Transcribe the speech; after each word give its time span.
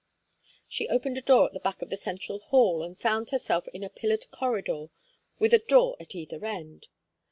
She 0.67 0.89
opened 0.89 1.19
a 1.19 1.21
door 1.21 1.45
at 1.45 1.53
the 1.53 1.59
back 1.59 1.83
of 1.83 1.91
the 1.91 1.95
central 1.95 2.39
hall 2.39 2.81
and 2.81 2.99
found 2.99 3.29
herself 3.29 3.67
in 3.67 3.83
a 3.83 3.89
pillared 3.91 4.31
corridor 4.31 4.87
with 5.37 5.53
a 5.53 5.59
door 5.59 5.95
at 5.99 6.15
either 6.15 6.43
end. 6.43 6.87